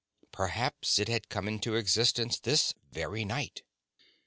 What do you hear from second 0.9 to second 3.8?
it had come into existence this very night.